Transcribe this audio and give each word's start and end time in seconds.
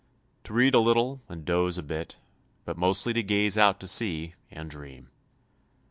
To 0.45 0.53
read 0.53 0.73
a 0.73 0.79
little 0.79 1.21
and 1.29 1.45
doze 1.45 1.77
a 1.77 1.83
bit, 1.83 2.17
but 2.65 2.75
mostly 2.75 3.13
to 3.13 3.21
gaze 3.21 3.55
out 3.55 3.79
to 3.81 3.87
sea 3.87 4.33
and 4.49 4.67
dream. 4.67 5.11